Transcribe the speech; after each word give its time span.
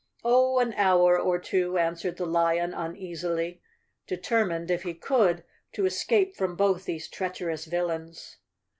"Oh, 0.23 0.57
an 0.57 0.73
hour 0.77 1.19
or 1.19 1.37
two," 1.37 1.77
answered 1.77 2.17
the 2.17 2.25
lion 2.25 2.73
uneasily, 2.73 3.61
de¬ 4.07 4.19
termined, 4.19 4.71
if 4.71 4.81
he 4.81 4.95
could, 4.95 5.43
to 5.73 5.85
escape 5.85 6.35
from 6.35 6.55
both 6.55 6.77
of 6.79 6.85
these 6.85 7.07
treacherous 7.07 7.65
villains. 7.65 8.37